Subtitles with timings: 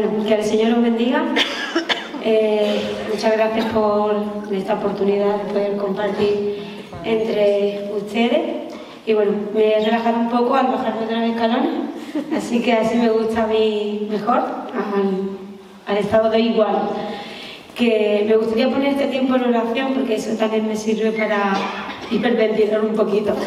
[0.00, 1.24] Bueno, que el Señor os bendiga.
[2.22, 2.82] Eh,
[3.12, 4.14] muchas gracias por
[4.52, 6.62] esta oportunidad de poder compartir
[7.04, 8.74] entre ustedes.
[9.06, 11.70] Y bueno, me he relajado un poco al bajarme otra vez escalones,
[12.36, 15.30] así que así me gusta a mí mejor, al,
[15.86, 16.90] al estado de igual.
[17.74, 21.54] Que me gustaría poner este tiempo en oración porque eso también me sirve para
[22.10, 23.34] hiperventilar un poquito.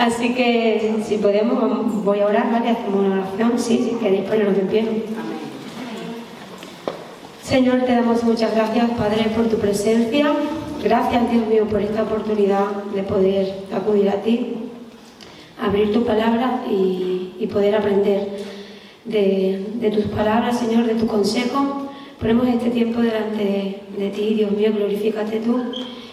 [0.00, 2.70] Así que si podemos, voy a orar, ¿vale?
[2.70, 4.86] Hacemos una oración, sí, si queréis poneros de pie.
[7.42, 10.32] Señor, te damos muchas gracias, Padre, por tu presencia.
[10.82, 14.54] Gracias, Dios mío, por esta oportunidad de poder acudir a ti,
[15.60, 18.26] abrir tu palabra y, poder aprender
[19.04, 21.90] de, de, tus palabras, Señor, de tu consejo.
[22.18, 25.60] Ponemos este tiempo delante de, de ti, Dios mío, glorifícate tú.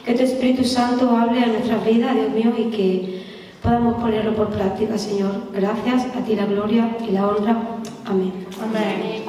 [0.03, 3.26] Que tu Espíritu Santo hable a nuestras vidas, Dios mío, y que
[3.67, 5.51] podamos ponerlo por práctica, Señor.
[5.53, 7.57] Gracias, a ti la gloria y la honra.
[8.05, 8.31] Amén.
[8.61, 9.27] Amén.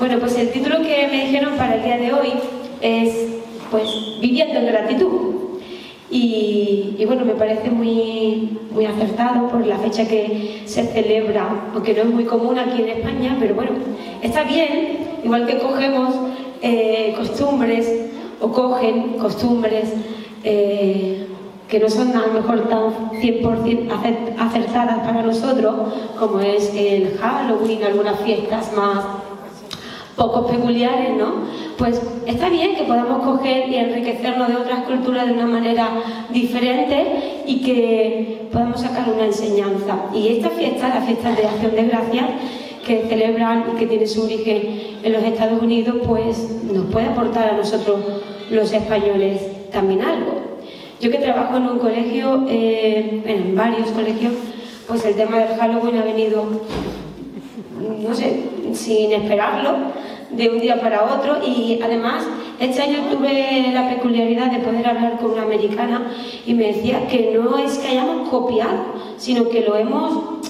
[0.00, 2.32] Bueno, pues el título que me dijeron para el día de hoy
[2.80, 3.36] es,
[3.70, 5.34] pues, Viviendo en gratitud.
[6.10, 12.02] Y, bueno, me parece muy, muy acertado por la fecha que se celebra, aunque no
[12.02, 13.70] es muy común aquí en España, pero bueno,
[14.22, 16.16] está bien, igual que cogemos
[16.62, 18.10] eh, costumbres
[18.40, 19.92] o cogen costumbres
[20.42, 21.26] eh,
[21.68, 25.74] que no son a lo mejor tan 100% acertadas para nosotros,
[26.18, 29.04] como es el Halloween, algunas fiestas más
[30.16, 31.44] poco peculiares, ¿no?
[31.76, 35.88] Pues está bien que podamos coger y enriquecernos de otras culturas de una manera
[36.30, 40.06] diferente y que podamos sacar una enseñanza.
[40.14, 42.26] Y esta fiesta, la fiesta de Acción de Gracias,
[42.86, 47.50] que celebran y que tiene su origen en los Estados Unidos, pues nos puede aportar
[47.50, 47.98] a nosotros
[48.50, 50.45] los españoles también algo.
[51.00, 54.32] Yo que trabajo en un colegio, eh, en varios colegios,
[54.88, 56.46] pues el tema del Halloween ha venido,
[58.02, 59.76] no sé, sin esperarlo,
[60.30, 62.24] de un día para otro y además
[62.58, 66.10] este año tuve la peculiaridad de poder hablar con una americana
[66.44, 68.86] y me decía que no es que hayamos copiado,
[69.18, 70.42] sino que lo hemos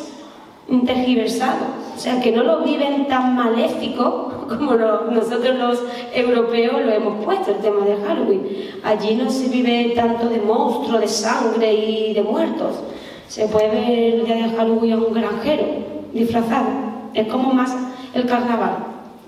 [0.87, 1.86] tergiversado.
[1.97, 5.83] O sea, que no lo viven tan maléfico como nosotros los
[6.15, 8.43] europeos lo hemos puesto, el tema de Halloween.
[8.85, 12.83] Allí no se vive tanto de monstruos, de sangre y de muertos.
[13.29, 15.65] Se puede ver el día de Halloween a un granjero
[16.13, 16.69] disfrazado.
[17.15, 17.75] Es como más
[18.13, 18.77] el carnaval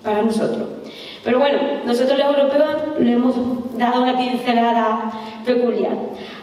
[0.04, 0.68] para nosotros.
[1.24, 2.68] Pero bueno, nosotros los europeos
[3.00, 3.34] le hemos
[3.78, 5.10] dado una pincelada
[5.44, 5.96] peculiar.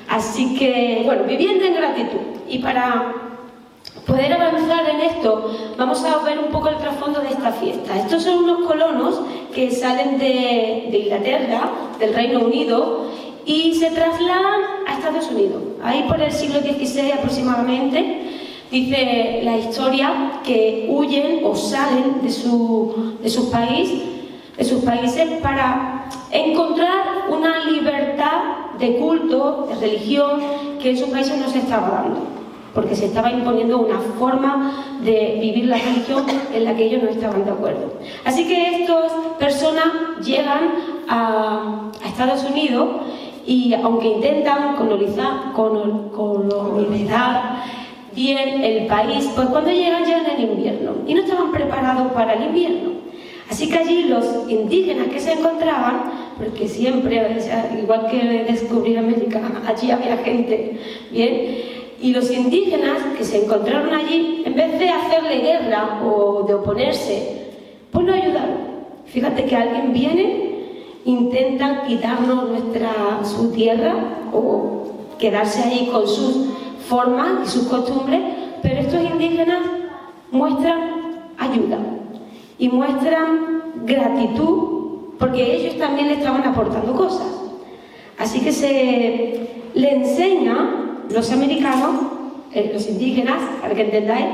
[0.10, 2.20] Así que, bueno, viviendo en gratitud.
[2.50, 3.25] Y para
[4.06, 7.98] poder avanzar en esto, vamos a ver un poco el trasfondo de esta fiesta.
[7.98, 9.22] Estos son unos colonos
[9.54, 13.06] que salen de, Inglaterra, del Reino Unido,
[13.46, 15.62] y se trasladan a Estados Unidos.
[15.84, 18.22] Ahí por el siglo XVI aproximadamente,
[18.72, 24.02] dice la historia que huyen o salen de su, de sus, país,
[24.58, 30.42] de sus países para encontrar una libertad de culto, de religión,
[30.82, 32.45] que en sus países no se estaba dando
[32.76, 37.10] porque se estaba imponiendo una forma de vivir la religión en la que ellos no
[37.10, 37.94] estaban de acuerdo.
[38.26, 39.88] Así que estas personas
[40.22, 40.74] llegan
[41.08, 42.88] a, Estados Unidos
[43.48, 45.54] y aunque intentan colonizar,
[48.14, 52.44] bien el país, pues cuando llegan llegan en invierno y no estaban preparados para el
[52.44, 52.92] invierno.
[53.50, 56.04] Así que allí los indígenas que se encontraban,
[56.38, 57.38] porque siempre,
[57.82, 60.80] igual que descubrir América, allí había gente,
[61.12, 66.54] bien, y los indígenas que se encontraron allí, en vez de hacerle guerra o de
[66.54, 67.52] oponerse,
[67.92, 68.76] pues lo ayudaron.
[69.06, 70.66] Fíjate que alguien viene,
[71.06, 73.94] intenta quitarnos nuestra, su tierra
[74.34, 74.84] o
[75.18, 76.48] quedarse ahí con sus
[76.88, 78.22] formas y sus costumbres,
[78.62, 79.62] pero estos indígenas
[80.32, 81.80] muestran ayuda
[82.58, 84.76] y muestran gratitud
[85.18, 87.28] porque ellos también le estaban aportando cosas.
[88.18, 91.96] Así que se le enseña los americanos,
[92.54, 94.26] eh, los indígenas, para que entendáis,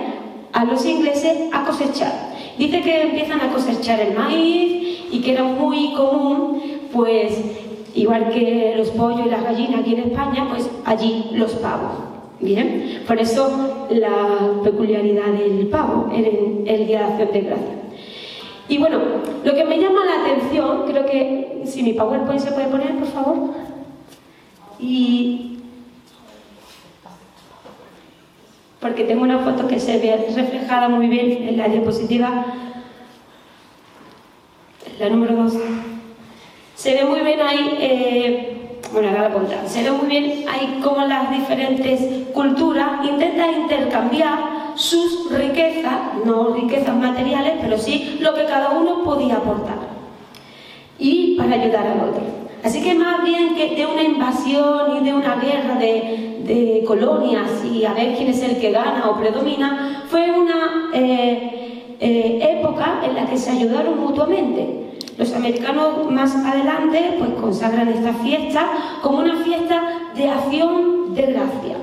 [0.54, 2.32] a los ingleses a cosechar.
[2.58, 6.62] Dice que empiezan a cosechar el maíz y que era muy común,
[6.94, 7.40] pues,
[7.96, 11.92] igual que los pollos y las gallinas aquí en España, pues allí los pavos.
[12.40, 17.70] Bien, por eso la peculiaridad del pavo en el Día de Acción de Gracias.
[18.68, 19.00] Y bueno,
[19.44, 23.08] lo que me llama la atención, creo que si mi PowerPoint se puede poner, por
[23.10, 23.50] favor.
[24.80, 25.51] Y
[28.82, 32.46] porque tengo una foto que se ve reflejada muy bien en la diapositiva,
[35.00, 35.54] la número 2.
[36.76, 41.06] Se ve muy bien ahí, eh, bueno, ahora la se ve muy bien ahí cómo
[41.06, 44.40] las diferentes culturas intentan intercambiar
[44.74, 45.94] sus riquezas,
[46.26, 49.78] no riquezas materiales, pero sí lo que cada uno podía aportar.
[50.98, 52.51] Y para ayudar al otro.
[52.64, 57.86] Así que más bien que de una invasión y de una guerra de, colonias y
[57.86, 63.16] a ver quién es el que gana o predomina, fue una eh, eh, época en
[63.16, 64.98] la que se ayudaron mutuamente.
[65.18, 68.68] Los americanos más adelante pues consagran esta fiesta
[69.02, 69.82] como una fiesta
[70.16, 71.78] de acción de gracia.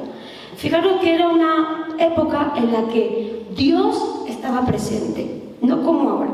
[0.56, 6.30] Fijaros que era una época en la que Dios estaba presente, no como ahora.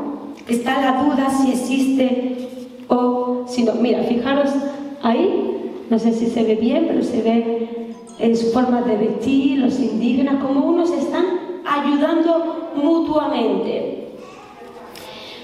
[0.49, 2.54] Está la duda si existe
[3.47, 3.75] si no.
[3.75, 4.51] Mira, fijaros
[5.03, 7.69] ahí, no sé si se ve bien, pero se ve
[8.19, 11.25] en su forma de vestir, los indígenas, como unos están
[11.65, 14.09] ayudando mutuamente.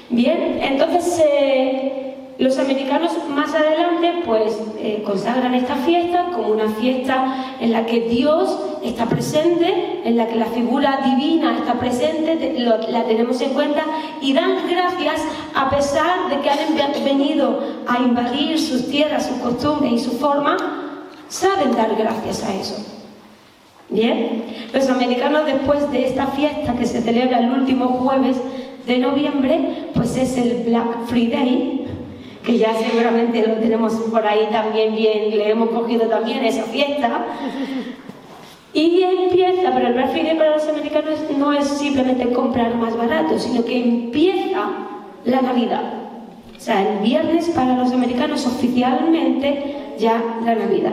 [0.08, 2.09] Bien, entonces eh,
[2.40, 8.00] los americanos más adelante pues eh, consagran esta fiesta como una fiesta en la que
[8.08, 13.84] Dios está presente, en la que la figura divina está presente, la tenemos en cuenta
[14.22, 15.20] y dan gracias
[15.54, 20.56] a pesar de que han venido a invadir sus tierras, sus costumbres y su forma,
[21.28, 22.86] saben dar gracias a eso.
[23.90, 28.38] Bien, los americanos después de esta fiesta que se celebra el último jueves
[28.86, 31.79] de noviembre, pues es el Black Friday,
[32.44, 37.26] que ya seguramente lo tenemos por ahí también bien, le hemos cogido también esa fiesta.
[38.72, 43.64] Y empieza, pero el Friday para los americanos no es simplemente comprar más barato, sino
[43.64, 44.70] que empieza
[45.24, 45.94] la Navidad.
[46.56, 50.92] O sea, el viernes para los americanos oficialmente ya la Navidad.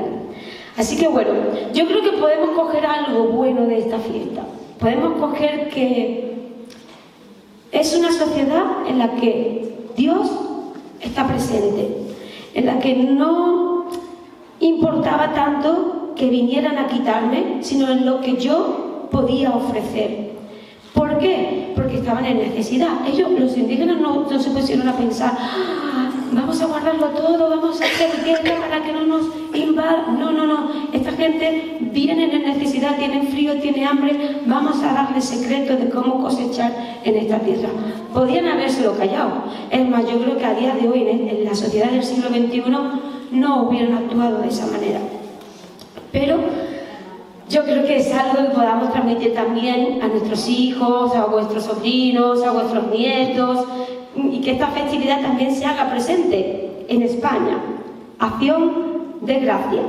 [0.76, 1.32] Así que bueno,
[1.74, 4.44] yo creo que podemos coger algo bueno de esta fiesta.
[4.80, 6.36] Podemos coger que
[7.72, 10.32] es una sociedad en la que Dios
[11.02, 11.90] está presente,
[12.54, 13.88] en la que no
[14.60, 20.32] importaba tanto que vinieran a quitarme, sino en lo que yo podía ofrecer.
[20.94, 21.74] ¿Por qué?
[21.76, 23.08] Porque estaban en necesidad.
[23.08, 25.38] Ellos, los indígenas, no, se pusieron a pensar,
[26.32, 30.20] vamos a guardarlo todo, vamos a hacer guerra para que no nos invadan.
[30.20, 30.70] No, no, no.
[30.94, 36.22] Esta gente viene en necesidad, tienen frío, tiene hambre, vamos a darle secretos de cómo
[36.22, 36.72] cosechar
[37.04, 37.70] en esta tierra.
[38.14, 39.44] Podían habérselo callado.
[39.70, 42.64] Es más, yo creo que a día de hoy, en la sociedad del siglo XXI,
[43.32, 45.00] no hubieran actuado de esa manera.
[46.12, 46.38] Pero
[47.50, 52.44] yo creo que es algo que podamos transmitir también a nuestros hijos, a vuestros sobrinos,
[52.44, 53.66] a vuestros nietos,
[54.32, 57.58] y que esta festividad también se haga presente en España.
[58.20, 59.82] Acción de gracia.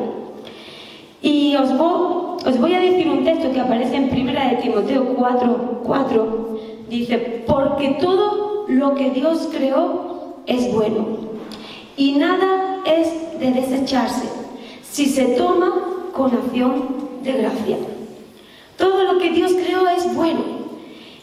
[1.23, 6.59] Y os voy, a decir un texto que aparece en 1 de Timoteo 4, 4.
[6.89, 11.29] Dice, porque todo lo que Dios creó es bueno
[11.97, 14.29] y nada es de desecharse
[14.83, 15.73] si se toma
[16.13, 16.85] con acción
[17.23, 17.77] de gracia.
[18.77, 20.41] Todo lo que Dios creó es bueno.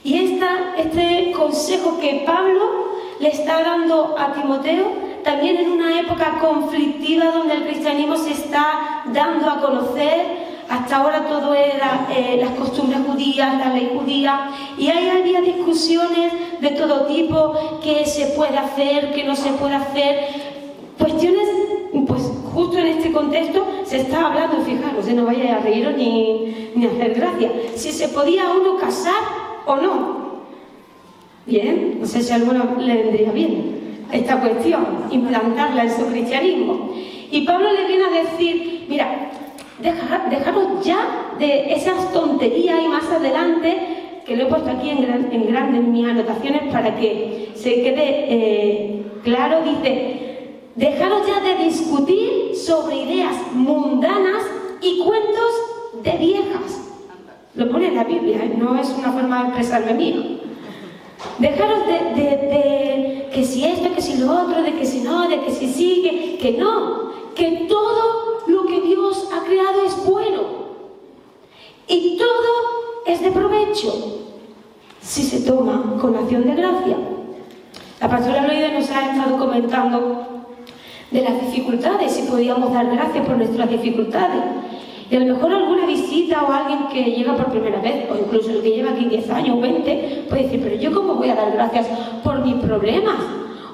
[0.04, 4.92] Y esta, este consejo que Pablo le está dando a Timoteo,
[5.24, 11.28] también en una época conflictiva donde el cristianismo se está dando a conocer, hasta ahora
[11.28, 17.06] todo era eh, las costumbres judías, la ley judía, y ahí había discusiones de todo
[17.06, 20.28] tipo, qué se puede hacer, qué no se puede hacer,
[20.98, 21.48] cuestiones
[22.08, 26.86] pues justo en este contexto se está hablando, fijaros, no vaya a reíros ni, ni
[26.86, 29.14] hacer gracia, si se podía uno casar
[29.66, 30.25] o no.
[31.46, 33.76] Bien, no sé si a alguno le vendría bien
[34.12, 36.92] esta cuestión, implantarla en su cristianismo.
[37.32, 39.32] Y Pablo le viene a decir, mira,
[39.80, 43.78] dejaros ya de esas tonterías y más adelante,
[44.26, 49.04] que lo he puesto aquí en, en grande mis anotaciones para que se quede eh,
[49.24, 50.26] claro, dice,
[50.76, 54.44] Dejaros ya de discutir sobre ideas mundanas
[54.82, 56.92] y cuentos de viejas.
[57.54, 58.54] Lo pone en la Biblia, ¿eh?
[58.58, 60.35] no es una forma de expresarme mío.
[61.40, 65.52] Dejaros de, que si esto, que si lo otro, de que si no, de que
[65.52, 70.42] si sigue, que, no, que todo lo que Dios ha creado es bueno.
[71.88, 74.22] Y todo es de provecho
[75.02, 76.98] si se toma con acción de gracia.
[78.00, 80.46] La pastora Loide nos ha estado comentando
[81.12, 84.42] de las dificultades y podíamos dar gracias por nuestras dificultades.
[85.10, 88.50] Y a lo mejor alguna visita o alguien que llega por primera vez, o incluso
[88.50, 91.52] el que lleva aquí 10 años, 20, puede decir, pero yo cómo voy a dar
[91.52, 91.88] gracias
[92.24, 93.18] por mis problemas,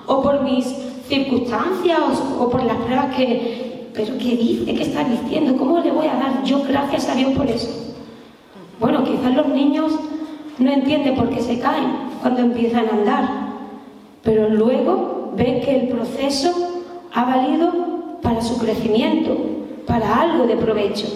[0.07, 0.65] o por mis
[1.07, 2.00] circunstancias,
[2.39, 3.89] o, por las pruebas que...
[3.93, 4.73] ¿Pero qué dice?
[4.73, 5.57] ¿Qué está diciendo?
[5.57, 7.93] ¿Cómo le voy a dar yo gracias a Dios por eso?
[8.79, 9.91] Bueno, quizás los niños
[10.57, 13.29] no entienden por qué se caen cuando empiezan a andar,
[14.23, 16.51] pero luego ven que el proceso
[17.13, 17.71] ha valido
[18.21, 19.38] para su crecimiento,
[19.85, 21.07] para algo de provecho.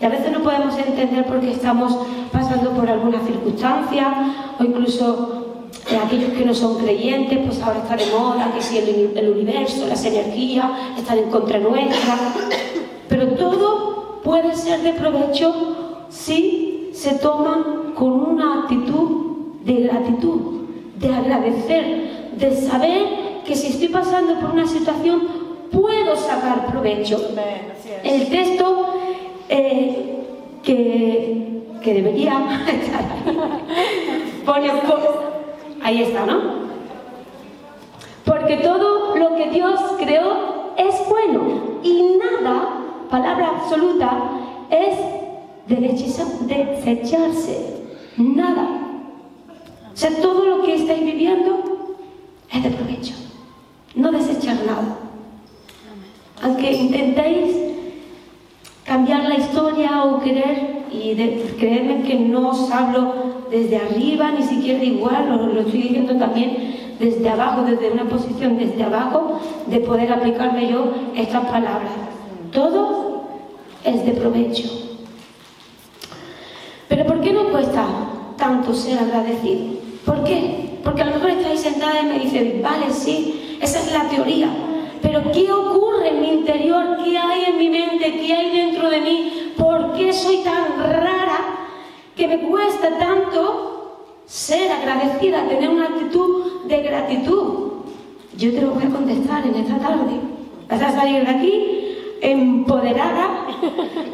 [0.00, 1.94] Y a veces no podemos entender por qué estamos
[2.32, 5.40] pasando por alguna circunstancia o incluso
[5.90, 9.30] eh, aquellos que no son creyentes, pues ahora está de moda, que si el, el
[9.30, 10.66] universo, las energías
[10.96, 12.16] están en contra nuestra.
[13.08, 19.30] Pero todo puede ser de provecho si se toma con una actitud
[19.64, 20.40] de gratitud,
[20.98, 25.39] de agradecer, de saber que si estoy pasando por una situación
[25.72, 27.18] puedo sacar provecho.
[28.02, 28.94] El texto
[29.48, 30.24] eh,
[30.62, 34.70] que, que, debería estar ahí, pone,
[35.82, 36.60] ahí está, ¿no?
[38.24, 42.68] Porque todo lo que Dios creó es bueno y nada,
[43.10, 44.30] palabra absoluta,
[44.70, 44.96] es
[46.46, 47.80] desecharse.
[48.16, 48.68] Nada.
[49.92, 51.96] O sea, todo lo que estáis viviendo
[52.52, 53.14] es de provecho.
[53.94, 54.99] No desechar nada.
[56.42, 57.56] Aunque intentéis
[58.84, 63.14] cambiar la historia o querer, y de, creedme que no os hablo
[63.50, 68.58] desde arriba, ni siquiera igual, lo, lo estoy diciendo también desde abajo, desde una posición
[68.58, 71.92] desde abajo, de poder aplicarme yo estas palabras.
[72.52, 73.24] Todo
[73.84, 74.68] es de provecho.
[76.88, 77.84] Pero ¿por qué no cuesta
[78.36, 79.80] tanto ser agradecido?
[80.04, 80.78] ¿Por qué?
[80.82, 84.48] Porque a lo mejor estáis sentada y me dicen, vale, sí, esa es la teoría,
[85.02, 86.98] pero ¿qué ocurre en mi interior?
[87.04, 88.20] ¿Qué hay en mi mente?
[88.20, 89.52] ¿Qué hay dentro de mí?
[89.56, 91.40] ¿Por qué soy tan rara
[92.16, 97.72] que me cuesta tanto ser agradecida, tener una actitud de gratitud?
[98.36, 100.20] Yo te lo voy a contestar en esta tarde.
[100.68, 103.46] Vas a salir de aquí empoderada,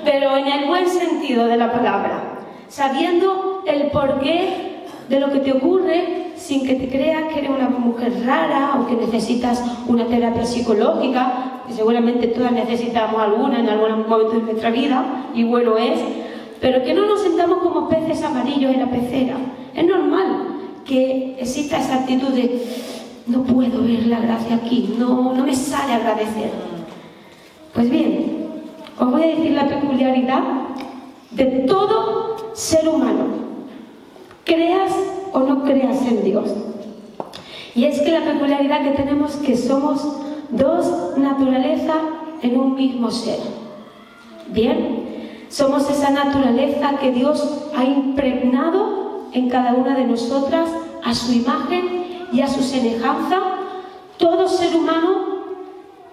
[0.04, 2.38] pero en el buen sentido de la palabra,
[2.68, 7.68] sabiendo el porqué de lo que te ocurre sin que te creas que eres una
[7.68, 14.08] mujer rara o que necesitas una terapia psicológica, que seguramente todas necesitamos alguna en algún
[14.08, 15.98] momento de nuestra vida, y bueno es,
[16.60, 19.36] pero que no nos sentamos como peces amarillos en la pecera.
[19.74, 22.64] Es normal que exista esa actitud de
[23.26, 26.50] no puedo ver la gracia aquí, no, no me sale agradecer.
[27.74, 28.46] Pues bien,
[28.98, 30.42] os voy a decir la peculiaridad
[31.32, 33.45] de todo ser humano
[34.46, 34.92] creas
[35.32, 36.48] o no creas en Dios.
[37.74, 40.00] Y es que la peculiaridad que tenemos es que somos
[40.50, 41.98] dos naturalezas
[42.40, 43.38] en un mismo ser.
[44.48, 50.70] Bien, somos esa naturaleza que Dios ha impregnado en cada una de nosotras
[51.04, 53.40] a su imagen y a su semejanza.
[54.16, 55.42] Todo ser humano,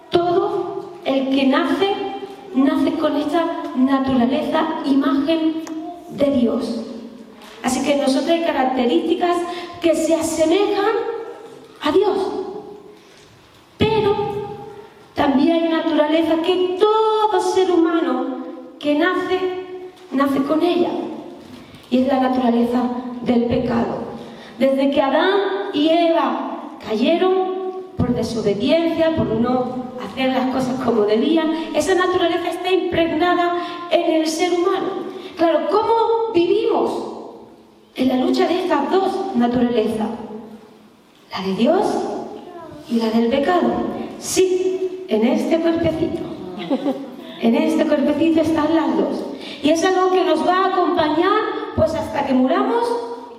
[0.09, 1.93] todo el que nace,
[2.55, 5.63] nace con esta naturaleza, imagen
[6.09, 6.92] de Dios.
[7.63, 9.37] Así que en nosotros hay características
[9.81, 10.95] que se asemejan
[11.81, 12.17] a Dios.
[13.77, 14.15] Pero
[15.13, 18.43] también hay naturaleza que todo ser humano
[18.79, 19.39] que nace,
[20.11, 20.89] nace con ella.
[21.89, 22.81] Y es la naturaleza
[23.21, 24.03] del pecado.
[24.59, 27.53] Desde que Adán y Eva cayeron
[27.97, 33.55] por desobediencia, por no hacer las cosas como debían, esa naturaleza está impregnada
[33.89, 35.03] en el ser humano.
[35.37, 37.12] Claro, ¿cómo vivimos?
[37.95, 40.09] En la lucha de estas dos naturalezas,
[41.31, 41.85] la de Dios
[42.89, 43.71] y la del pecado.
[44.19, 46.21] Sí, en este cuerpecito,
[47.41, 49.23] en este cuerpecito están las dos.
[49.61, 51.41] Y es algo que nos va a acompañar
[51.75, 52.87] pues hasta que muramos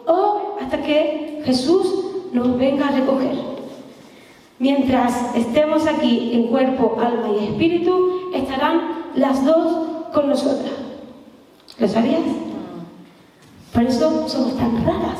[0.07, 1.87] o hasta que Jesús
[2.33, 3.37] nos venga a recoger.
[4.59, 10.73] Mientras estemos aquí en cuerpo, alma y espíritu, estarán las dos con nosotras.
[11.79, 12.23] ¿Lo sabías?
[13.75, 15.19] Por eso somos tan raras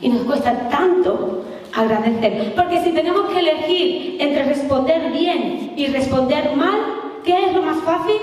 [0.00, 1.44] y nos cuesta tanto
[1.74, 2.54] agradecer.
[2.54, 6.78] Porque si tenemos que elegir entre responder bien y responder mal,
[7.24, 8.16] ¿qué es lo más fácil?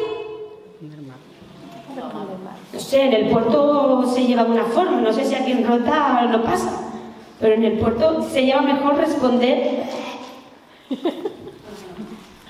[2.74, 5.68] No sé, en el puerto se lleva de una forma, no sé si aquí en
[5.68, 6.92] Rota no pasa,
[7.40, 9.84] pero en el puerto se lleva mejor responder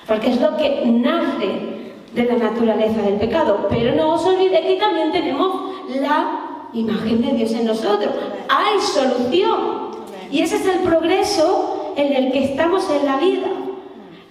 [0.06, 3.66] porque es lo que nace de la naturaleza del pecado.
[3.68, 6.43] Pero no os olvidéis que también tenemos la
[6.74, 8.12] imagen de Dios en nosotros.
[8.48, 9.84] Hay solución.
[10.30, 13.46] Y ese es el progreso en el que estamos en la vida.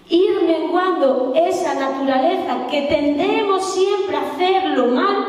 [0.09, 5.25] Ir menguando esa naturaleza que tendemos siempre a hacerlo mal,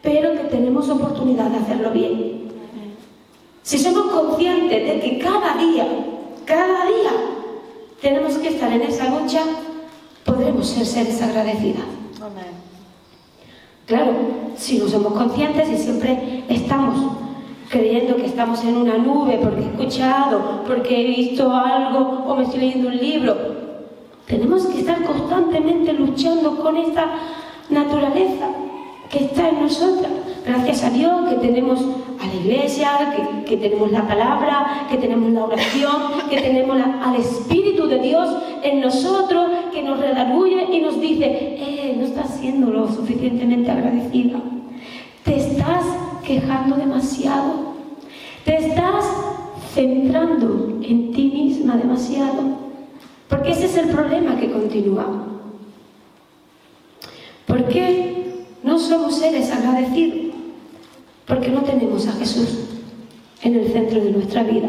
[0.00, 2.52] pero que tenemos oportunidad de hacerlo bien.
[3.62, 5.86] Si somos conscientes de que cada día,
[6.44, 7.12] cada día,
[8.00, 9.42] tenemos que estar en esa lucha,
[10.24, 11.84] podremos ser seres agradecidas.
[13.86, 14.12] Claro,
[14.56, 17.12] si no somos conscientes y siempre estamos
[17.68, 22.44] creyendo que estamos en una nube porque he escuchado, porque he visto algo o me
[22.44, 23.36] estoy leyendo un libro,
[24.26, 27.06] tenemos que estar constantemente luchando con esta
[27.70, 28.48] naturaleza
[29.10, 30.12] que está en nosotras.
[30.46, 33.14] Gracias a Dios que tenemos a la iglesia,
[33.46, 35.96] que, tenemos la palabra, que tenemos la oración,
[36.30, 38.28] que tenemos al Espíritu de Dios
[38.62, 44.40] en nosotros, que nos redarguye y nos dice, eh, no estás siendo lo suficientemente agradecida.
[45.24, 45.84] Te estás
[46.24, 47.72] quejando demasiado.
[48.44, 49.04] Te estás
[49.74, 52.42] centrando en ti misma demasiado.
[53.28, 55.06] Porque ese es el problema que continúa.
[57.46, 60.34] ¿Por qué no somos seres agradecidos?
[61.26, 62.68] Porque no tenemos a Jesús
[63.42, 64.68] en el centro de nuestra vida.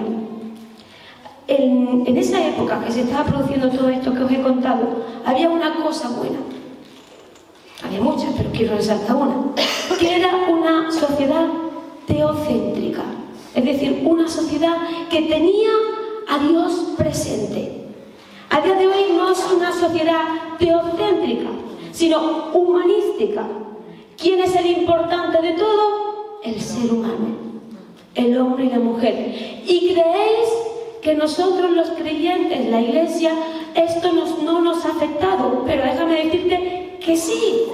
[1.48, 5.50] En, en, esa época que se estaba produciendo todo esto que os he contado, había
[5.50, 6.40] una cosa buena.
[7.84, 9.36] Había muchas, pero quiero resaltar una.
[10.00, 11.48] Que era una sociedad
[12.08, 13.04] teocéntrica.
[13.54, 14.76] Es decir, una sociedad
[15.10, 15.72] que tenía
[16.28, 17.84] a Dios presente.
[18.50, 20.22] A día de hoy no es una sociedad
[20.58, 21.50] teocéntrica,
[21.92, 23.48] sino humanística.
[24.18, 26.40] ¿Quién es el importante de todo?
[26.44, 27.36] El ser humano,
[28.16, 29.62] el hombre y la mujer.
[29.66, 30.50] ¿Y creéis
[31.04, 33.34] que nosotros los creyentes, la iglesia,
[33.76, 35.64] esto no nos ha afectado?
[35.66, 37.66] Pero déjame decirte que sí,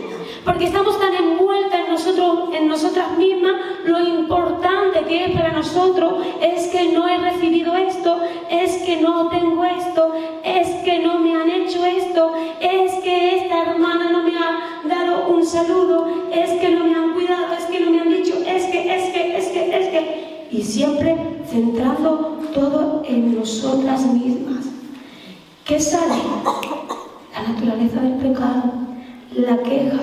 [0.43, 3.53] porque estamos tan envueltas en nosotros, en nosotras mismas,
[3.85, 8.19] lo importante que es para nosotros es que no he recibido esto,
[8.49, 10.11] es que no tengo esto,
[10.43, 15.27] es que no me han hecho esto, es que esta hermana no me ha dado
[15.27, 18.65] un saludo, es que no me han cuidado, es que no me han dicho, es
[18.65, 20.18] que, es que, es que, es que.
[20.51, 21.15] Y siempre
[21.49, 24.65] centrando todo en nosotras mismas.
[25.65, 26.15] ¿Qué sale?
[27.33, 28.63] La naturaleza del pecado,
[29.35, 29.99] la queja,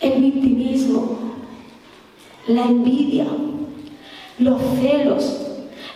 [0.00, 1.18] el victimismo,
[2.46, 3.26] la envidia,
[4.38, 5.38] los celos,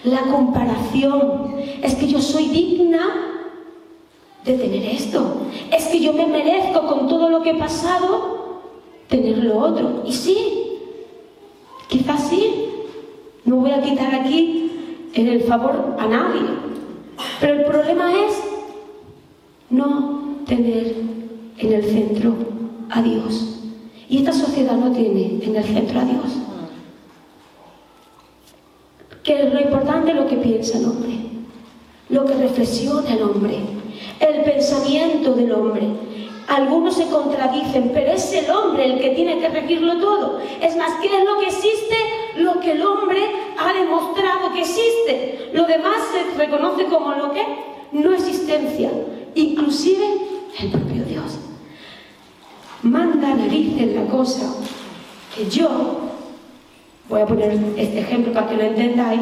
[0.05, 1.57] la comparación.
[1.83, 3.26] Es que yo soy digna
[4.45, 5.43] de tener esto.
[5.71, 8.62] Es que yo me merezco con todo lo que he pasado
[9.09, 10.03] tener lo otro.
[10.07, 10.79] Y sí,
[11.89, 12.46] quizás sí.
[13.47, 14.73] No voy a quitar aquí
[15.15, 16.43] en el favor a nadie.
[17.41, 18.35] Pero el problema es
[19.71, 20.95] no tener
[21.59, 22.35] en el centro
[22.91, 23.61] a Dios.
[24.09, 26.25] Y esta sociedad no tiene en el centro a Dios.
[29.23, 31.19] Que lo importante lo que piensa el hombre,
[32.11, 33.59] lo que reflexiona el hombre,
[34.21, 35.87] el pensamiento del hombre.
[36.49, 40.39] Algunos se contradicen, pero es el hombre el que tiene que regirlo todo.
[40.61, 41.97] Es más, ¿qué es lo que existe?
[42.39, 43.21] Lo que el hombre
[43.59, 45.51] ha demostrado que existe.
[45.53, 47.43] Lo demás se reconoce como lo que
[47.93, 48.91] no existencia,
[49.35, 50.05] inclusive
[50.59, 51.39] el propio Dios
[52.83, 54.55] manda narices la cosa
[55.35, 55.69] que yo,
[57.09, 59.21] voy a poner este ejemplo para que lo entendáis,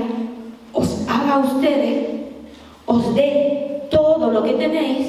[0.72, 2.08] os haga a ustedes,
[2.86, 5.08] os dé todo lo que tenéis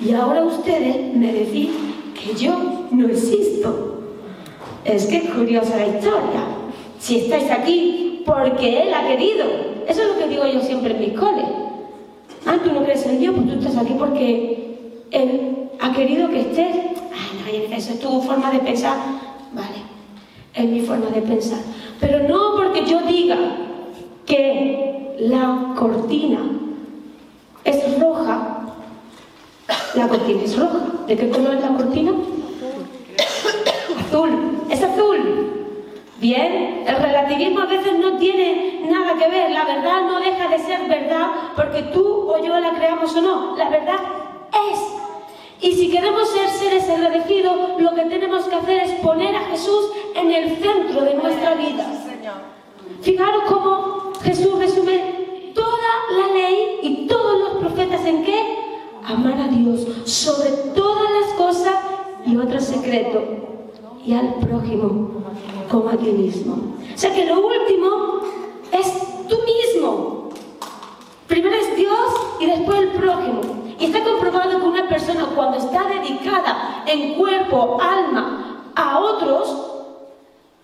[0.00, 1.70] y ahora ustedes me decís
[2.14, 3.94] que yo no existo.
[4.84, 6.57] Es que es curiosa la historia.
[6.98, 9.44] Si estáis aquí porque Él ha querido.
[9.86, 11.46] Eso es lo que digo yo siempre en mis coles.
[12.46, 14.76] Ah, tú no crees en Dios, pues tú estás aquí porque
[15.10, 16.88] Él ha querido que estés
[17.78, 18.96] eso es tu forma de pensar.
[19.52, 19.82] Vale,
[20.54, 21.60] es mi forma de pensar.
[22.00, 23.36] Pero no porque yo diga
[24.26, 26.40] que la cortina
[27.64, 28.74] es roja,
[29.94, 30.78] la cortina es roja.
[31.06, 32.12] ¿De qué color es la cortina?
[34.06, 34.30] Azul.
[34.70, 35.18] Es azul.
[36.20, 36.67] Bien,
[37.44, 39.50] el relativismo a veces no tiene nada que ver.
[39.50, 43.56] La verdad no deja de ser verdad porque tú o yo la creamos o no.
[43.56, 44.00] La verdad
[44.70, 44.98] es
[45.60, 49.90] y si queremos ser seres agradecidos, lo que tenemos que hacer es poner a Jesús
[50.14, 51.84] en el centro de nuestra vida.
[53.00, 58.40] Fijaros cómo Jesús resume toda la ley y todos los profetas en qué?
[59.04, 61.74] Amar a Dios sobre todas las cosas
[62.24, 63.22] y otro secreto,
[64.04, 65.10] y al prójimo
[65.68, 66.56] como a ti mismo.
[66.98, 68.22] Sea que lo último
[68.72, 68.92] es
[69.28, 70.30] tú mismo.
[71.28, 73.40] Primero es Dios y después el prójimo.
[73.78, 79.48] Y está comprobado que una persona cuando está dedicada en cuerpo, alma, a otros,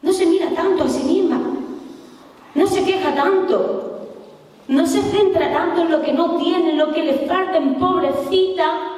[0.03, 1.40] no se mira tanto a sí misma,
[2.57, 4.01] no se queja tanto,
[4.66, 7.77] no se centra tanto en lo que no tiene, en lo que le falta, en
[7.77, 8.90] pobrecita.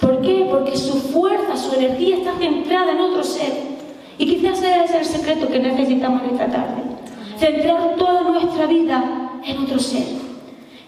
[0.00, 0.48] ¿Por qué?
[0.50, 3.73] Porque su fuerza, su energía está centrada en otro ser.
[4.18, 6.82] Y quizás ese es el secreto que necesitamos esta tarde.
[7.38, 10.24] Centrar toda nuestra vida en otro ser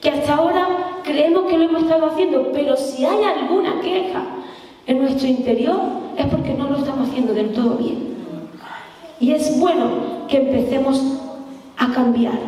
[0.00, 0.68] que hasta ahora
[1.02, 4.22] creemos que lo hemos estado haciendo, pero si hay alguna queja
[4.86, 5.80] en nuestro interior
[6.16, 8.14] es porque no lo estamos haciendo del todo bien.
[9.18, 11.02] Y es bueno que empecemos
[11.76, 12.38] a cambiar.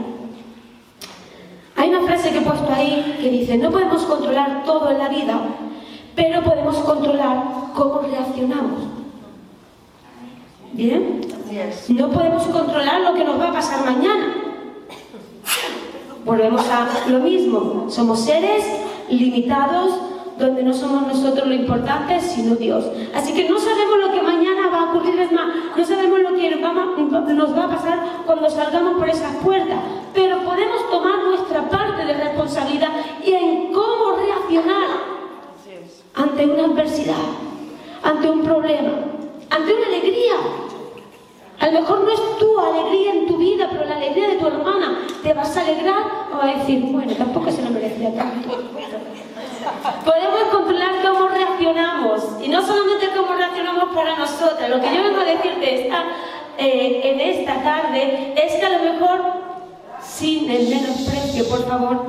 [1.75, 5.09] Hay una frase que he puesto ahí que dice, no podemos controlar todo en la
[5.09, 5.41] vida,
[6.15, 7.43] pero podemos controlar
[7.75, 8.83] cómo reaccionamos.
[10.73, 11.21] ¿Bien?
[11.89, 14.35] No podemos controlar lo que nos va a pasar mañana.
[16.25, 17.87] Volvemos a lo mismo.
[17.89, 18.65] Somos seres
[19.09, 19.93] limitados
[20.39, 22.85] donde no somos nosotros lo importante, sino Dios.
[23.15, 26.29] Así que no sabemos lo que mañana va a ocurrir, es más, no sabemos lo
[27.27, 29.79] que nos va a pasar cuando salgamos por esas puertas,
[30.15, 32.91] pero podemos tomar nuestra parte de responsabilidad
[33.25, 34.89] y en cómo reaccionar
[36.15, 37.15] ante una adversidad,
[38.03, 38.91] ante un problema,
[39.51, 40.35] ante una alegría.
[41.61, 44.47] A lo mejor no es tu alegría en tu vida, pero la alegría de tu
[44.47, 45.07] hermana.
[45.23, 48.49] ¿Te vas a alegrar o a decir, bueno, tampoco se lo merecía tanto?
[50.05, 54.71] Podemos controlar cómo reaccionamos y no solamente cómo reaccionamos para nosotras.
[54.71, 56.05] Lo que yo vengo a decirte esta,
[56.59, 59.21] eh, en esta tarde es que a lo mejor,
[60.01, 62.05] sin el menosprecio, por favor,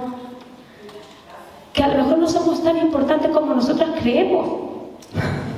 [1.74, 4.69] que a lo mejor no somos tan importantes como nosotras creemos.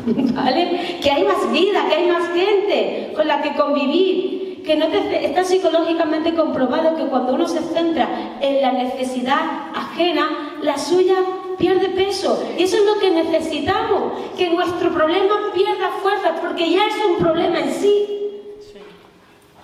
[0.34, 1.00] ¿Vale?
[1.02, 5.44] Que hay más vida, que hay más gente con la que convivir, que no está
[5.44, 9.40] psicológicamente comprobado que cuando uno se centra en la necesidad
[9.74, 11.16] ajena, la suya
[11.58, 12.44] pierde peso.
[12.58, 17.18] Y eso es lo que necesitamos, que nuestro problema pierda fuerza, porque ya es un
[17.18, 18.06] problema en sí.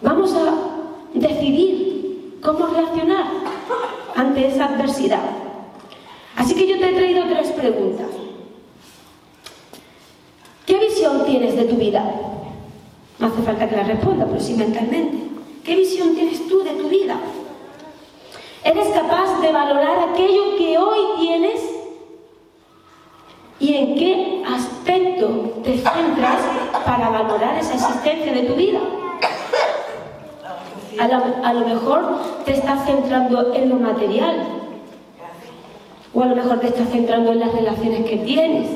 [0.02, 0.54] Vamos a
[1.14, 3.26] decidir cómo reaccionar
[4.16, 5.22] ante esa adversidad.
[6.36, 8.08] Así que yo te he traído tres preguntas.
[10.68, 12.04] ¿Qué visión tienes de tu vida?
[13.18, 15.18] No hace falta que la responda, pero sí mentalmente.
[15.64, 17.18] ¿Qué visión tienes tú de tu vida?
[18.64, 21.78] ¿Eres capaz de valorar aquello que hoy tienes
[23.60, 25.28] ¿Y en qué aspecto
[25.64, 26.42] te centras
[26.86, 28.80] para valorar esa existencia de tu vida?
[31.00, 34.48] A lo, mejor te estás centrando en lo material,
[36.14, 38.68] o a lo mejor te estás centrando en las relaciones que tienes,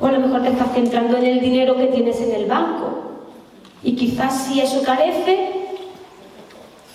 [0.00, 3.08] o a lo mejor te estás centrando en el dinero que tienes en el banco.
[3.82, 5.50] Y quizás si eso carece,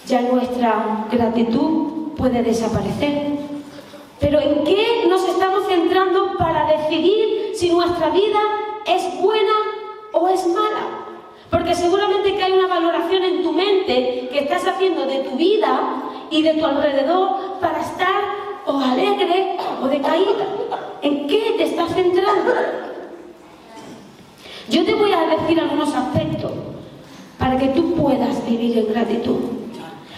[0.08, 3.38] ya nuestra gratitud puede desaparecer.
[4.20, 8.40] Pero ¿en qué nos estamos centrando para decidir si nuestra vida
[8.86, 9.54] es buena
[10.14, 11.04] o es mala?
[11.50, 16.04] Porque seguramente que hay una valoración en tu mente que estás haciendo de tu vida
[16.30, 18.24] y de tu alrededor para estar
[18.66, 20.48] o alegre o decaída.
[21.02, 22.54] ¿En qué te estás centrando?
[24.70, 26.52] Yo te voy a decir algunos aspectos
[27.38, 29.40] para que tú puedas vivir en gratitud,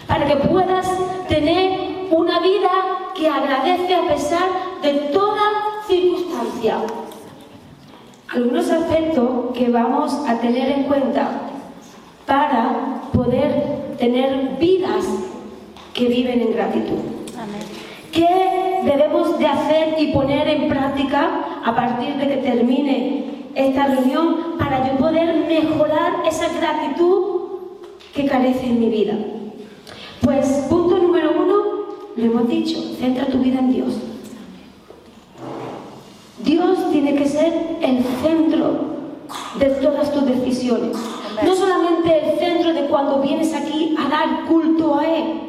[0.07, 0.87] para que puedas
[1.27, 2.69] tener una vida
[3.15, 4.47] que agradece a pesar
[4.83, 5.41] de toda
[5.87, 6.77] circunstancia.
[8.27, 11.41] Algunos aspectos que vamos a tener en cuenta
[12.27, 15.05] para poder tener vidas
[15.93, 16.99] que viven en gratitud.
[18.11, 23.24] ¿Qué debemos de hacer y poner en práctica a partir de que termine
[23.55, 27.23] esta reunión para yo poder mejorar esa gratitud
[28.13, 29.13] que carece en mi vida?
[30.21, 31.55] Pues punto número uno,
[32.15, 33.93] lo hemos dicho, centra tu vida en Dios.
[36.43, 38.95] Dios tiene que ser el centro
[39.59, 40.97] de todas tus decisiones.
[41.43, 45.41] No solamente el centro de cuando vienes aquí a dar culto a Él,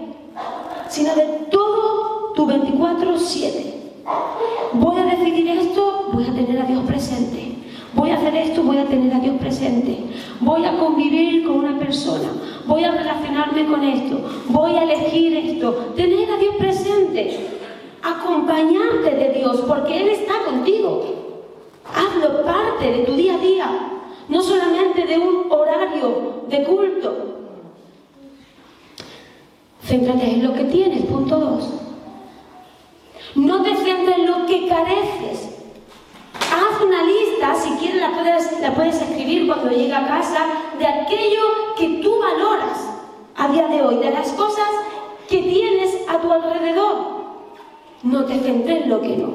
[0.89, 3.75] sino de todo tu 24-7.
[4.75, 7.56] Voy a decidir esto, voy a tener a Dios presente.
[7.97, 9.99] Voy a hacer esto, voy a tener a Dios presente.
[10.41, 12.29] Voy a convivir con una persona.
[12.67, 14.21] Voy a relacionarme con esto.
[14.49, 15.73] Voy a elegir esto.
[15.97, 17.39] Tener a Dios presente.
[18.03, 21.05] Acompañarte de Dios, porque Él está contigo.
[21.87, 23.93] Hazlo parte de tu día a día.
[24.29, 27.17] No solamente de un horario de culto.
[29.83, 31.71] Céntrate en lo que tienes, punto dos.
[33.37, 35.57] No te centres en lo que careces,
[36.57, 37.16] Haz una lista,
[37.67, 40.47] si quieres la puedes, la puedes escribir cuando llegue a casa,
[40.79, 41.43] de aquello
[41.77, 42.89] que tú valoras
[43.37, 44.69] a día de hoy, de las cosas
[45.29, 47.17] que tienes a tu alrededor.
[48.03, 49.31] No te centres en lo que no.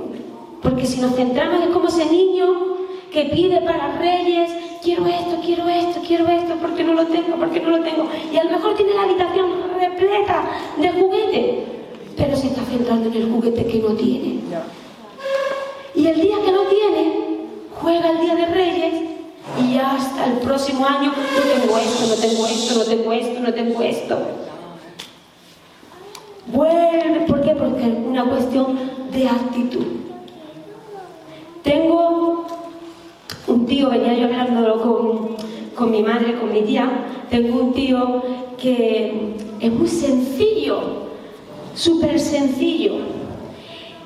[0.61, 2.77] Porque si nos centramos es como ese niño
[3.11, 7.59] que pide para reyes, quiero esto, quiero esto, quiero esto, porque no lo tengo, porque
[7.59, 8.07] no lo tengo.
[8.31, 10.43] Y a lo mejor tiene la habitación repleta
[10.77, 11.55] de juguetes,
[12.15, 14.39] pero se está centrando en el juguete que no tiene.
[15.93, 17.20] Y el día que no tiene,
[17.81, 18.93] juega el día de Reyes
[19.59, 23.53] y hasta el próximo año no tengo esto, no tengo esto, no tengo esto, no
[23.53, 24.17] tengo esto.
[26.47, 27.55] Vuelve, ¿por qué?
[27.55, 28.79] Porque es una cuestión
[29.11, 29.85] de actitud.
[31.63, 32.45] Tengo
[33.47, 35.35] un tío, venía yo hablándolo con,
[35.75, 36.89] con mi madre, con mi tía,
[37.29, 38.23] tengo un tío
[38.57, 40.79] que es muy sencillo,
[41.73, 43.11] súper sencillo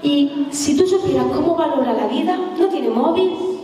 [0.06, 3.55] y si tú supieras cómo valora la vida, no tiene móvil,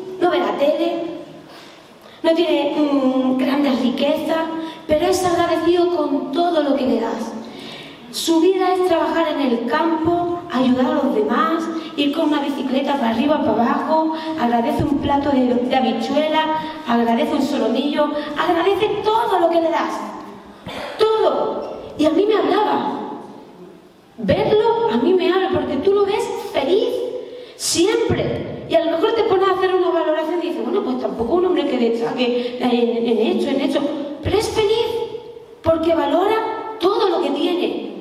[2.32, 4.46] no tiene mm, grandes riquezas,
[4.88, 7.34] pero es agradecido con todo lo que le das.
[8.12, 11.63] Su vida es trabajar en el campo, ayudar a los demás,
[11.98, 17.36] ir con una bicicleta para arriba, para abajo, agradece un plato de, de habichuela, agradece
[17.36, 19.94] un solomillo, agradece todo lo que le das.
[20.98, 21.80] Todo.
[21.98, 22.98] Y a mí me hablaba.
[24.17, 26.89] Verlo a mí me habla porque tú lo ves feliz,
[27.56, 28.51] siempre.
[28.72, 31.34] Y a lo mejor te pones a hacer una valoración y dices, bueno, pues tampoco
[31.36, 33.82] un hombre que destaque en, en esto, en esto,
[34.24, 34.88] pero es feliz
[35.62, 37.92] porque valora todo lo que tiene.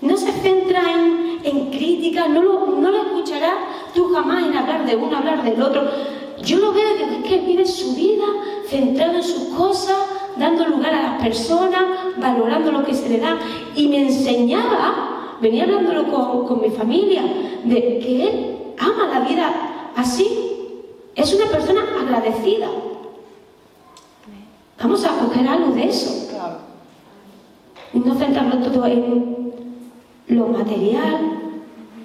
[0.00, 3.54] No se centra en, en críticas, no lo, no lo escucharás
[3.94, 5.88] tú jamás en hablar de uno, hablar del otro.
[6.42, 8.24] Yo lo veo digo, es que vive su vida
[8.66, 9.96] centrado en sus cosas,
[10.36, 11.84] dando lugar a las personas,
[12.16, 13.38] valorando lo que se le da.
[13.76, 17.22] Y me enseñaba, venía hablándolo con, con mi familia,
[17.62, 20.40] de que él ama la vida así.
[21.14, 22.68] Es una persona agradecida.
[24.80, 26.28] Vamos a coger algo de eso.
[27.92, 29.52] Y no centrarlo todo en
[30.26, 31.34] lo material,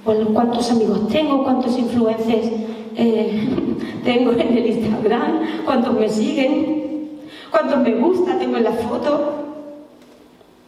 [0.05, 2.47] o en cuántos amigos tengo, cuántos influencers
[2.95, 3.49] eh,
[4.03, 7.09] tengo en el Instagram, cuántos me siguen,
[7.51, 9.35] cuántos me gusta tengo en la foto.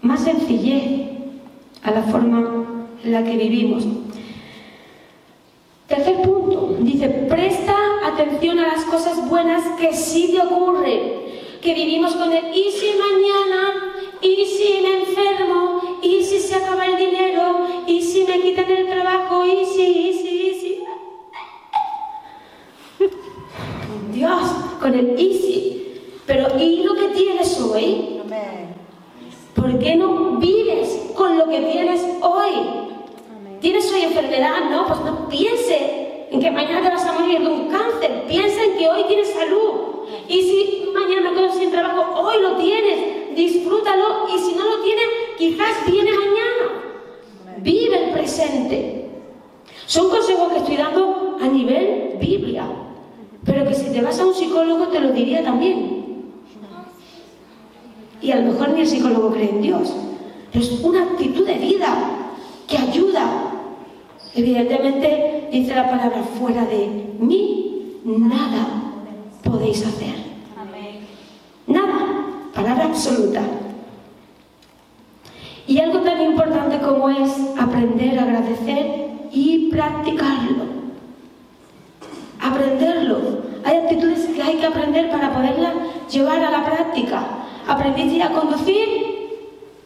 [0.01, 1.09] Más sencillez
[1.83, 3.85] a la forma en la que vivimos.
[5.87, 6.50] Tercer punto,
[6.83, 11.21] dice, presta atención a las cosas buenas que sí te ocurren,
[11.61, 16.85] que vivimos con el y si mañana, y si me enfermo, y si se acaba
[16.85, 20.83] el dinero, y si me quitan el trabajo, y si, y si, y si.
[24.13, 24.41] Dios,
[24.79, 26.01] con el y si.
[26.25, 28.19] Pero ¿y lo que tienes hoy?
[29.55, 32.51] ¿Por qué no vives con lo que tienes hoy?
[33.59, 34.69] ¿Tienes hoy enfermedad?
[34.71, 38.23] No, pues no piense en que mañana te vas a morir de un cáncer.
[38.27, 40.05] Piensa en que hoy tienes salud.
[40.29, 43.35] Y si mañana quedas sin trabajo, hoy lo tienes.
[43.35, 44.27] Disfrútalo.
[44.33, 45.05] Y si no lo tienes,
[45.37, 47.57] quizás viene mañana.
[47.57, 49.09] Vive el presente.
[49.85, 52.65] Son consejos que estoy dando a nivel Biblia.
[53.43, 56.31] Pero que si te vas a un psicólogo te lo diría también.
[58.21, 59.93] Y a lo mejor ni el psicólogo cree en Dios.
[60.53, 61.93] Pero es una actitud de vida
[62.67, 63.51] que ayuda.
[64.33, 68.81] Evidentemente, dice la palabra, fuera de mí, nada
[69.43, 70.15] podéis hacer.
[71.67, 72.27] Nada.
[72.53, 73.41] Palabra absoluta.
[75.67, 80.65] Y algo tan importante como es aprender a agradecer y practicarlo.
[82.41, 83.41] Aprenderlo.
[83.63, 85.73] Hay actitudes que hay que aprender para poderlas
[86.11, 87.23] llevar a la práctica.
[87.67, 88.87] Aprendiste a conducir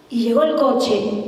[0.10, 1.25] y llegó el coche.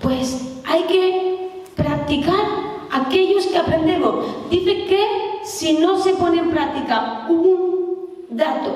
[0.00, 4.24] Pues hay que practicar aquellos que aprendemos.
[4.50, 5.06] Dice que
[5.44, 8.70] si no se pone en práctica un dato,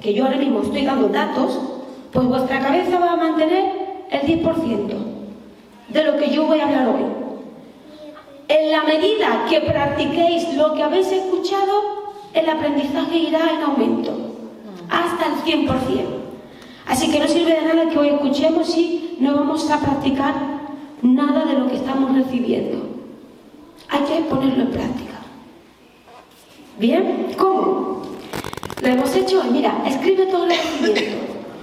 [0.00, 1.58] que yo ahora mismo estoy dando datos,
[2.12, 4.94] pues vuestra cabeza va a mantener el 10%
[5.88, 7.04] de lo que yo voy a hablar hoy.
[8.48, 14.12] En la medida que practiquéis lo que habéis escuchado, el aprendizaje irá en aumento,
[14.88, 15.72] hasta el 100%.
[16.86, 20.34] Así que no sirve de nada que hoy escuchemos si no vamos a practicar
[21.02, 22.07] nada de lo que estamos
[24.28, 25.14] ponerlo en práctica.
[26.78, 27.34] ¿Bien?
[27.36, 28.02] ¿Cómo?
[28.82, 29.50] Lo hemos hecho hoy.
[29.50, 31.00] Mira, escribe todo el conocimiento.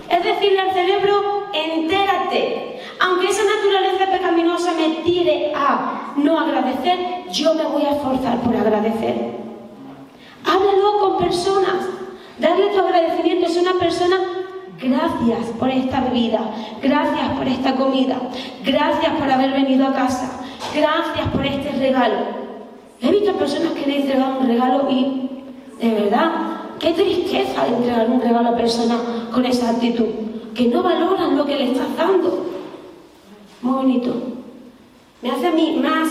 [0.10, 2.80] Es decirle al cerebro, entérate.
[2.99, 8.56] Aunque esa naturaleza pecaminosa me tire a no agradecer, yo me voy a esforzar por
[8.56, 9.36] agradecer.
[10.45, 11.89] Háblalo con personas.
[12.39, 13.47] Darle tu agradecimiento.
[13.47, 14.17] Es una persona
[14.78, 16.39] Gracias por esta bebida,
[16.82, 18.17] gracias por esta comida,
[18.63, 20.41] gracias por haber venido a casa,
[20.75, 22.44] gracias por este regalo.
[23.01, 25.29] He visto personas que le entregan un regalo y,
[25.79, 26.31] de verdad,
[26.79, 28.99] qué tristeza entregar un regalo a personas
[29.34, 30.08] con esa actitud,
[30.53, 32.45] que no valoran lo que le estás dando.
[33.62, 34.13] Muy bonito.
[35.21, 36.10] Me hace a mí más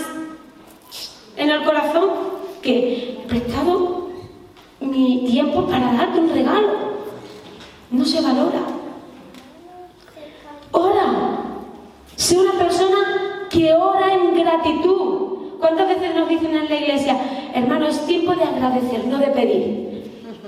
[1.37, 2.09] en el corazón
[2.61, 4.09] que he prestado
[4.79, 6.85] mi tiempo para darte un regalo
[7.91, 8.61] no se valora.
[10.71, 11.41] Ora.
[12.15, 15.34] Sé una persona que ora en gratitud.
[15.59, 17.17] ¿Cuántas veces nos dicen en la iglesia,
[17.53, 19.85] hermano, es tiempo de agradecer, no de pedir?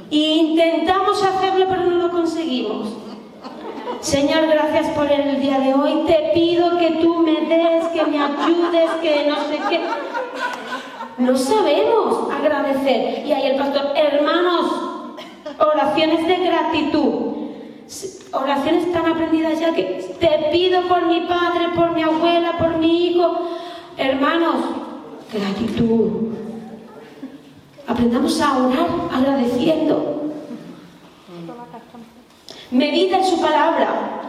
[0.09, 2.87] intentamos hacerlo, pero no lo conseguimos.
[3.99, 6.03] Señor, gracias por el día de hoy.
[6.05, 9.81] Te pido que tú me des, que me ayudes, que no sé qué.
[11.17, 13.25] No sabemos agradecer.
[13.25, 14.71] Y ahí el pastor, hermanos,
[15.59, 17.37] oraciones de gratitud.
[18.33, 23.07] Oraciones tan aprendidas ya que te pido por mi padre, por mi abuela, por mi
[23.07, 23.49] hijo.
[23.97, 24.57] Hermanos,
[25.31, 26.33] gratitud.
[27.87, 30.33] Aprendamos a orar agradeciendo.
[32.71, 34.21] Medita en su palabra.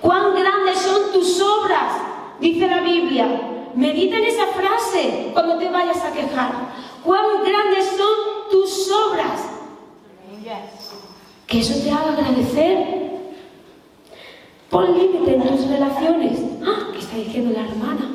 [0.00, 1.94] Cuán grandes son tus obras,
[2.40, 3.26] dice la Biblia.
[3.74, 6.52] Medita en esa frase cuando te vayas a quejar.
[7.02, 9.50] Cuán grandes son tus obras.
[11.46, 13.04] Que eso te haga agradecer.
[14.70, 16.38] Pon límite en tus relaciones.
[16.64, 18.10] Ah, ¿qué está diciendo la hermana?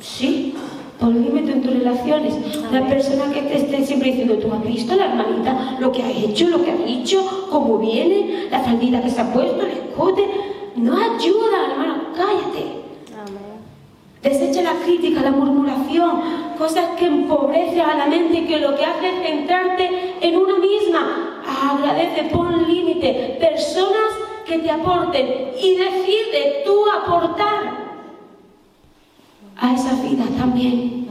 [0.00, 0.54] Sí,
[0.98, 2.34] pon límite en tus relaciones.
[2.72, 6.10] La persona que te esté siempre diciendo, tú has visto la hermanita, lo que ha
[6.10, 10.24] hecho, lo que ha dicho, cómo viene, la faldita que se ha puesto, el escote.
[10.76, 12.78] No ayuda, hermano, cállate.
[14.22, 16.20] Desecha la crítica, la murmuración,
[16.58, 20.58] cosas que empobrecen a la mente y que lo que hace es centrarte en una
[20.58, 21.42] misma.
[21.72, 24.12] Agradece, pon límite, personas
[24.44, 27.87] que te aporten y decide tú aportar
[29.58, 31.08] a esa vida también.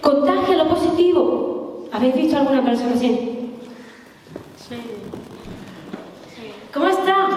[0.00, 1.88] Contagia lo positivo.
[1.92, 3.50] ¿Habéis visto alguna persona así?
[4.56, 4.76] Sí.
[6.72, 7.28] ¿Cómo está?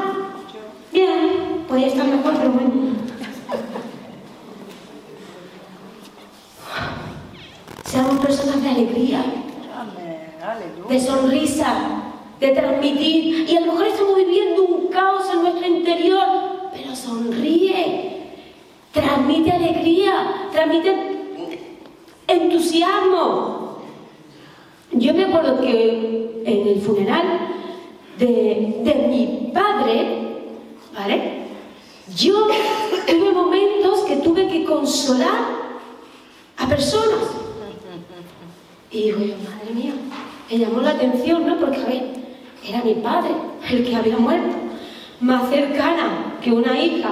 [0.91, 2.95] Bien, podría estar mejor, pero bueno.
[7.84, 9.25] Seamos personas de alegría,
[10.89, 11.75] de sonrisa,
[12.39, 13.49] de transmitir.
[13.49, 16.55] Y a lo mejor estamos viviendo un caos en nuestro interior,
[17.06, 18.34] sonríe,
[18.91, 20.96] transmite alegría, transmite
[22.28, 23.80] entusiasmo.
[24.91, 27.26] Yo me acuerdo que en el funeral
[28.18, 30.20] de, mi padre,
[30.94, 31.46] ¿vale?
[32.15, 32.48] Yo
[33.08, 35.56] tuve momentos que tuve que consolar
[36.58, 37.24] a personas.
[38.91, 39.94] Y digo yo, madre mía,
[40.50, 41.60] me llamó la atención, ¿no?
[41.60, 42.04] Porque, a ver,
[42.65, 43.32] era mi padre
[43.70, 44.56] el que había muerto,
[45.21, 47.10] más cercana que una hija,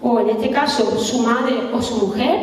[0.00, 2.38] o en este caso su madre o su mujer,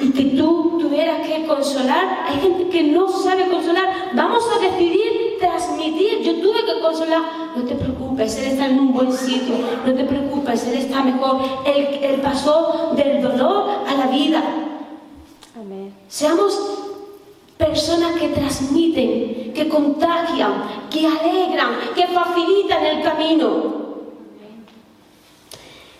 [0.00, 2.24] y que tú tuvieras que consolar.
[2.28, 4.12] Hay gente que no sabe consolar.
[4.14, 6.22] Vamos a decidir transmitir.
[6.22, 7.22] Yo tuve que consolar.
[7.56, 9.54] No te preocupes, Él está en un buen sitio.
[9.84, 11.40] No te preocupes, Él está mejor.
[11.66, 14.42] Él, pasó del dolor a la vida.
[16.08, 16.87] Seamos
[17.58, 23.78] personas que transmiten, que contagian, que alegran, que facilitan el camino.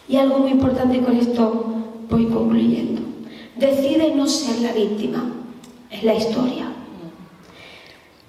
[0.09, 1.65] Y algo muy importante con esto
[2.09, 3.03] voy concluyendo.
[3.57, 5.25] Decide no ser la víctima
[5.91, 6.73] en la historia.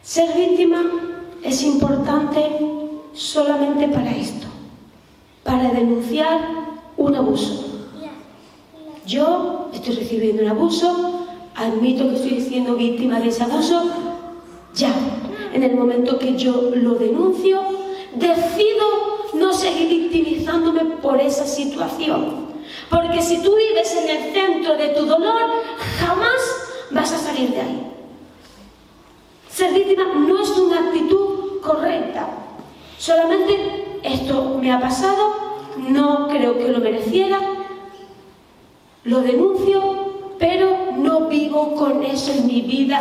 [0.01, 0.83] Ser víctima
[1.43, 2.41] es importante
[3.13, 4.47] solamente para esto,
[5.43, 6.39] para denunciar
[6.97, 7.65] un abuso.
[9.05, 11.27] Yo estoy recibiendo un abuso,
[11.59, 13.83] admito que estoy siendo víctima de ese abuso,
[14.73, 14.93] ya,
[15.53, 17.61] en el momento que yo lo denuncio,
[18.15, 18.85] decido
[19.33, 22.47] no seguir victimizándome por esa situación.
[22.89, 25.41] Porque si tú vives en el centro de tu dolor,
[25.99, 26.39] jamás
[26.91, 27.91] vas a salir de ahí.
[29.49, 32.29] Ser víctima no es una actitud correcta.
[32.97, 35.33] Solamente esto me ha pasado,
[35.77, 37.39] no creo que lo mereciera,
[39.03, 40.88] lo denuncio, pero
[41.79, 42.99] con eso en mi vida.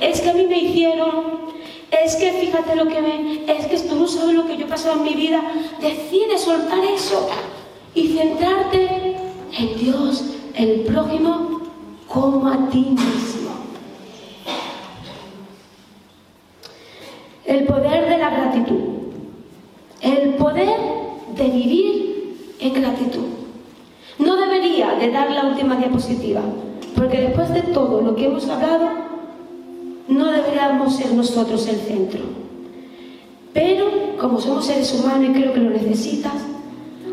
[0.00, 1.50] Es que a mí me hicieron,
[1.90, 4.68] es que fíjate lo que me, es que tú no sabes lo que yo he
[4.68, 5.42] pasado en mi vida.
[5.80, 7.28] Decide soltar eso
[7.94, 9.16] y centrarte
[9.58, 10.24] en Dios,
[10.54, 11.60] el prójimo,
[12.08, 13.50] como a ti mismo.
[17.44, 18.80] El poder de la gratitud.
[20.00, 20.78] El poder
[21.36, 23.26] de vivir en gratitud.
[24.18, 26.42] No debería de dar la última diapositiva,
[26.94, 28.88] porque después de todo lo que hemos hablado,
[30.08, 32.20] no deberíamos ser nosotros el centro.
[33.52, 36.34] Pero, como somos seres humanos y creo que lo necesitas,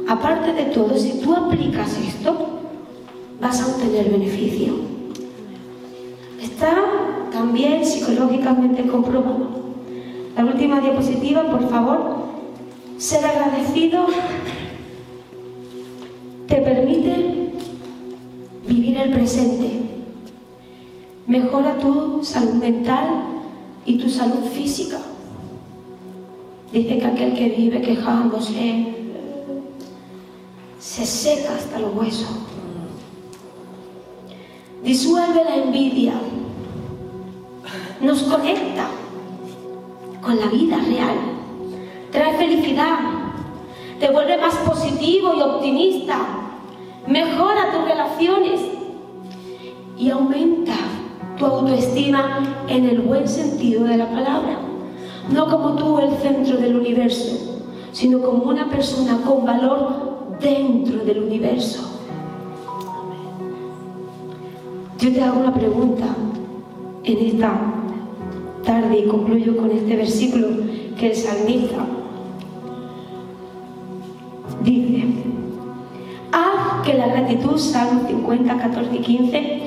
[0.08, 2.36] aparte de todo, si tú aplicas esto,
[3.40, 4.74] vas a obtener beneficio.
[6.42, 6.76] Está
[7.32, 9.62] también psicológicamente comprobado.
[10.36, 12.22] La última diapositiva, por favor.
[12.98, 14.06] Ser agradecido
[16.48, 17.51] te permite
[19.04, 19.70] el presente.
[21.28, 23.08] Mejora tu salud mental
[23.86, 25.00] y tu salud física.
[26.72, 28.96] Dice que aquel que vive quejándose
[30.80, 32.30] se seca hasta los huesos.
[34.84, 36.14] Disuelve la envidia.
[38.02, 38.88] Nos conecta
[40.22, 41.18] con la vida real.
[42.12, 43.00] Trae felicidad,
[44.00, 46.20] te vuelve más positivo y optimista,
[47.08, 48.60] mejora tus relaciones
[50.02, 50.74] y aumenta
[51.38, 54.58] tu autoestima en el buen sentido de la palabra.
[55.32, 61.22] No como tú el centro del universo, sino como una persona con valor dentro del
[61.22, 61.88] universo.
[64.98, 66.08] Yo te hago una pregunta
[67.04, 67.62] en esta
[68.66, 70.48] tarde y concluyo con este versículo
[70.98, 71.86] que el salmista
[74.64, 75.06] dice,
[76.32, 79.61] haz que la gratitud, Salmo 50, 14 y 15,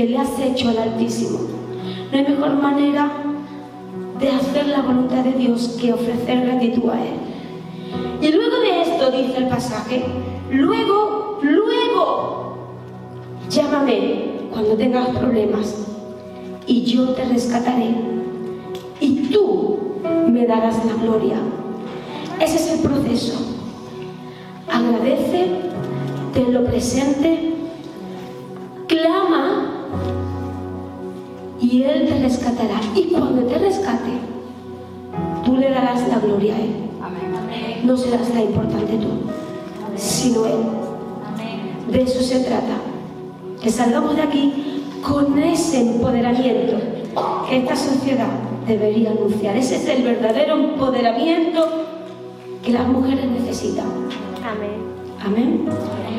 [0.00, 1.40] que le has hecho al Altísimo.
[2.10, 3.12] No hay mejor manera
[4.18, 7.16] de hacer la voluntad de Dios que ofrecer gratitud a Él.
[8.22, 10.02] Y luego de esto dice el pasaje,
[10.50, 12.56] luego, luego,
[13.50, 15.86] llámame cuando tengas problemas
[16.66, 17.94] y yo te rescataré
[19.00, 19.78] y tú
[20.28, 21.36] me darás la gloria.
[22.40, 23.38] Ese es el proceso.
[24.66, 25.46] Agradece,
[26.32, 27.59] ten lo presente,
[31.70, 32.80] y Él te rescatará.
[32.94, 34.10] Y cuando te rescate,
[35.44, 36.74] tú le darás la gloria a Él.
[37.84, 39.08] No serás la importante tú,
[39.96, 40.60] sino Él.
[41.90, 42.76] De eso se trata.
[43.62, 46.76] Que salgamos de aquí con ese empoderamiento
[47.48, 48.28] que esta sociedad
[48.66, 49.56] debería anunciar.
[49.56, 51.66] Ese es el verdadero empoderamiento
[52.62, 53.86] que las mujeres necesitan.
[54.44, 54.90] Amén.
[55.24, 56.09] Amén.